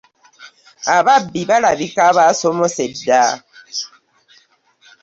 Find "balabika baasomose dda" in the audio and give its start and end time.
1.49-3.23